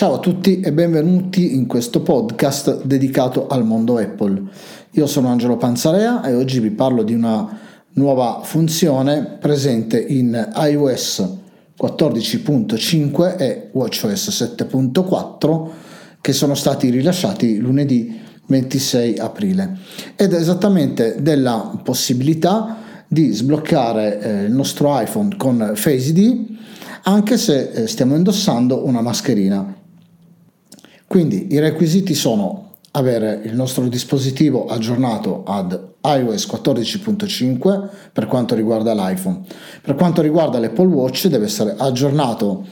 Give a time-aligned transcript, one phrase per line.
[0.00, 4.44] Ciao a tutti e benvenuti in questo podcast dedicato al mondo Apple.
[4.92, 7.58] Io sono Angelo Panzarea e oggi vi parlo di una
[7.96, 11.28] nuova funzione presente in iOS
[11.78, 15.68] 14.5 e WatchOS 7.4
[16.22, 19.76] che sono stati rilasciati lunedì 26 aprile
[20.16, 26.56] ed è esattamente della possibilità di sbloccare eh, il nostro iPhone con Face ID
[27.02, 29.76] anche se eh, stiamo indossando una mascherina.
[31.10, 35.72] Quindi i requisiti sono avere il nostro dispositivo aggiornato ad
[36.04, 39.40] iOS 14.5 per quanto riguarda l'iPhone.
[39.82, 42.64] Per quanto riguarda l'Apple Watch deve essere aggiornato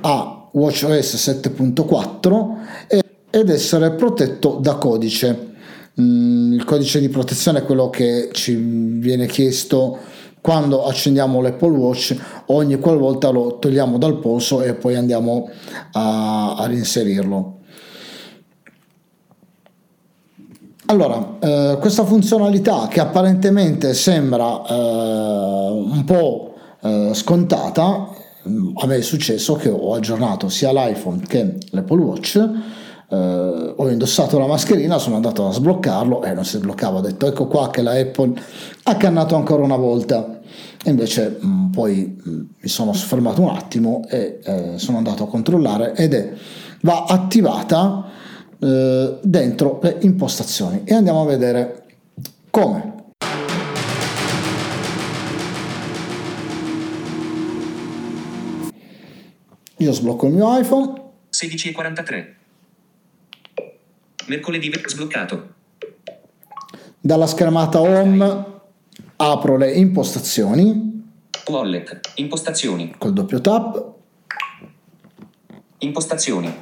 [0.00, 2.98] a WatchOS 7.4
[3.30, 5.52] ed essere protetto da codice.
[6.00, 9.96] Mm, il codice di protezione è quello che ci viene chiesto
[10.40, 12.16] quando accendiamo l'Apple Watch
[12.46, 15.48] ogni qualvolta lo togliamo dal polso e poi andiamo
[15.92, 17.58] a, a reinserirlo.
[20.90, 28.08] Allora, eh, questa funzionalità che apparentemente sembra eh, un po' eh, scontata,
[28.74, 32.50] a me è successo che ho aggiornato sia l'iPhone che l'Apple Watch,
[33.08, 33.16] eh,
[33.76, 37.46] ho indossato la mascherina, sono andato a sbloccarlo e non si sbloccava, ho detto ecco
[37.46, 38.32] qua che la Apple
[38.82, 40.40] ha cannato ancora una volta.
[40.82, 44.96] E invece mh, mm, poi mh, mm, mi sono soffermato un attimo e eh, sono
[44.96, 46.32] andato a controllare ed è
[46.80, 48.10] va attivata
[48.60, 51.84] eh, dentro le impostazioni e andiamo a vedere
[52.50, 52.98] come.
[59.78, 60.92] Io sblocco il mio iPhone.
[61.30, 62.34] 16.43.
[64.26, 65.54] Mercoledì sbloccato.
[67.00, 68.44] Dalla schermata home
[69.16, 71.02] apro le impostazioni.
[71.48, 72.94] Wallet, impostazioni.
[72.98, 73.94] Col doppio tap.
[75.78, 76.54] Impostazioni.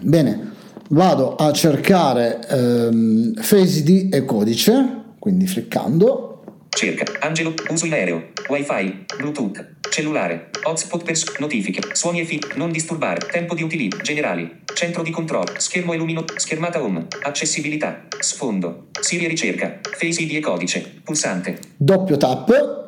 [0.00, 0.55] Bene,
[0.90, 6.32] vado a cercare ehm, Face ID e codice, quindi cliccando.
[6.68, 12.70] Cerca, Angelo, uso in aereo, wifi, bluetooth, cellulare, hotspot per notifiche, suoni e feed, non
[12.70, 18.88] disturbare, tempo di utilizzo, generali, centro di controllo, schermo e lumino, schermata home, accessibilità, sfondo,
[19.00, 21.58] Siri ricerca, Face ID e codice, pulsante.
[21.76, 22.84] Doppio tap.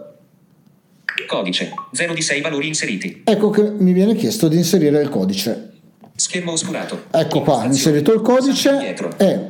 [1.26, 3.22] Codice, 0 di 6 valori inseriti.
[3.25, 5.78] Ecco che mi viene chiesto di inserire il codice.
[6.19, 7.05] Schermo oscurato.
[7.12, 9.41] Ecco qua, ho inserito il codice e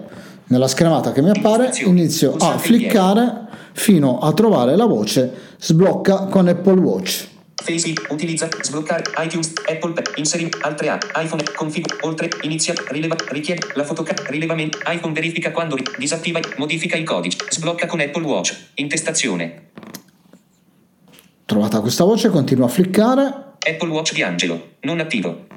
[0.49, 6.47] nella schermata che mi appare inizio a fliccare fino a trovare la voce sblocca con
[6.47, 7.27] Apple Watch.
[7.55, 13.67] Face utilizza, sbloccare, iTunes, Apple Pay, inseri, altre app, iPhone, config, oltre, inizia, rileva, richiede,
[13.73, 19.71] la fotocamera, rilevamento, iPhone verifica quando, disattiva, modifica il codice, sblocca con Apple Watch, intestazione.
[21.47, 23.23] Trovata questa voce, continua a fliccare.
[23.59, 25.47] Apple Watch di Angelo, non attivo.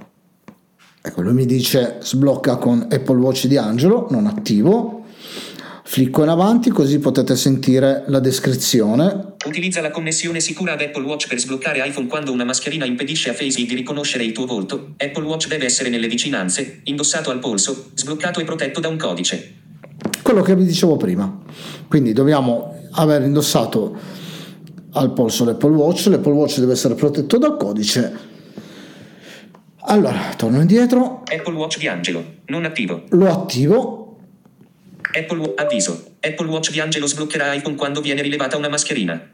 [1.04, 5.06] Ecco, lui mi dice sblocca con Apple Watch di Angelo, non attivo.
[5.84, 9.34] Flicco in avanti così potete sentire la descrizione.
[9.48, 13.34] Utilizza la connessione sicura ad Apple Watch per sbloccare iPhone quando una mascherina impedisce a
[13.34, 14.94] Face di riconoscere il tuo volto.
[14.98, 19.56] Apple Watch deve essere nelle vicinanze, indossato al polso, sbloccato e protetto da un codice.
[20.22, 21.42] Quello che vi dicevo prima.
[21.88, 23.98] Quindi dobbiamo aver indossato
[24.92, 28.30] al polso l'Apple Watch, l'Apple Watch deve essere protetto dal codice
[29.84, 31.24] allora, torno indietro.
[31.26, 33.04] Apple Watch di Angelo, non attivo.
[33.10, 34.18] Lo attivo.
[35.14, 36.16] Apple avviso.
[36.20, 39.30] Apple Watch di Angelo sbloccherà iPhone quando viene rilevata una mascherina.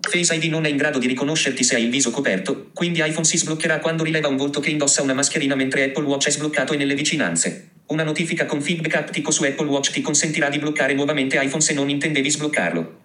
[0.00, 3.24] Face ID non è in grado di riconoscerti se hai il viso coperto, quindi iPhone
[3.24, 6.72] si sbloccherà quando rileva un volto che indossa una mascherina mentre Apple Watch è sbloccato
[6.72, 7.70] e nelle vicinanze.
[7.86, 11.74] Una notifica con feedback aptico su Apple Watch ti consentirà di bloccare nuovamente iPhone se
[11.74, 13.00] non intendevi sbloccarlo.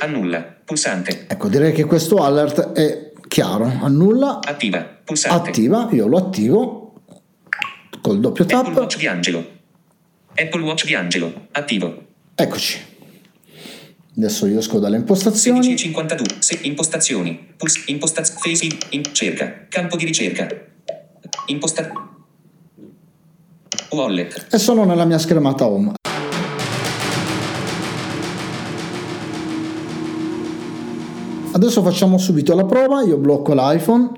[0.00, 0.56] Annulla.
[0.64, 1.24] Pulsante.
[1.28, 3.64] Ecco, direi che questo alert è chiaro.
[3.64, 4.40] Annulla.
[4.42, 4.96] Attiva.
[5.04, 5.50] Pulsante.
[5.50, 6.92] Attiva, io lo attivo
[8.00, 8.66] col doppio tap.
[8.66, 9.56] Apple Watch di Angelo.
[10.34, 12.06] Apple Watch di Angelo, attivo.
[12.34, 12.96] Eccoci.
[14.16, 15.58] Adesso io esco dalle impostazioni.
[15.60, 20.48] 1652, se, impostazioni, puls, impostaz, face, in, cerca, campo di ricerca,
[21.46, 21.90] imposta,
[23.90, 24.46] wallet.
[24.50, 25.94] E sono nella mia schermata home.
[31.58, 34.12] Adesso facciamo subito la prova, io blocco l'iPhone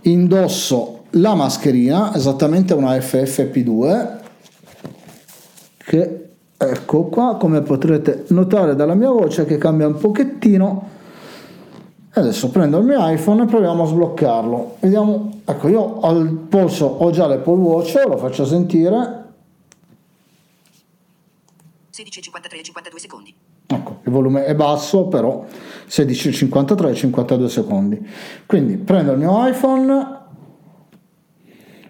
[0.00, 4.20] indosso la mascherina, esattamente una FFP2,
[5.76, 10.88] che ecco qua, come potrete notare dalla mia voce che cambia un pochettino.
[12.12, 14.76] Adesso prendo il mio iPhone e proviamo a sbloccarlo.
[14.80, 19.18] Vediamo, ecco io al polso ho già l'Apple Watch, lo faccio sentire.
[21.92, 23.34] 16.53 52 secondi.
[23.72, 25.46] Ecco, il volume è basso, però
[25.88, 28.10] 16,53 52 secondi.
[28.44, 30.18] Quindi prendo il mio iPhone,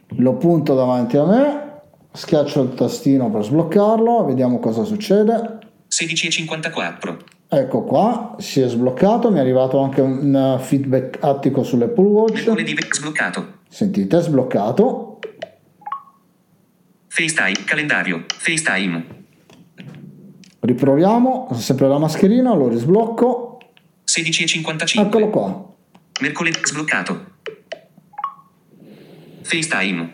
[0.09, 1.81] lo punto davanti a me,
[2.13, 5.59] schiaccio il tastino per sbloccarlo, vediamo cosa succede.
[5.89, 7.17] 16,54.
[7.49, 12.47] Ecco qua, si è sbloccato, mi è arrivato anche un feedback attico sull'Apple Watch.
[12.47, 13.47] Mercoledì sbloccato.
[13.69, 15.19] Sentite, sbloccato.
[17.09, 19.19] FaceTime, calendario, FaceTime.
[20.61, 23.59] Riproviamo, sempre la mascherina, lo risblocco.
[24.07, 25.01] 16,55.
[25.01, 25.69] Eccolo qua.
[26.21, 27.29] Mercoledì sbloccato.
[29.43, 30.13] FaceTime.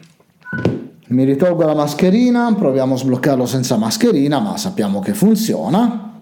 [1.09, 6.21] Mi ritolgo la mascherina, proviamo a sbloccarlo senza mascherina, ma sappiamo che funziona.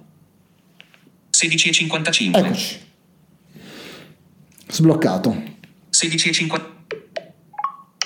[1.31, 2.37] 16,55.
[2.37, 2.79] Eccoci.
[4.69, 5.43] Sbloccato.
[5.91, 6.73] 16,50.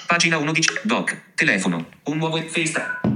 [0.07, 1.35] Pagina 1 di Doc.
[1.35, 1.87] Telefono.
[2.05, 3.08] Un nuovo FaceTime.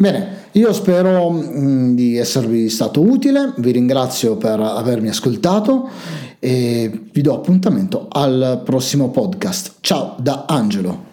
[0.00, 5.90] Bene, io spero mh, di esservi stato utile, vi ringrazio per avermi ascoltato
[6.38, 9.74] e vi do appuntamento al prossimo podcast.
[9.82, 11.08] Ciao da Angelo.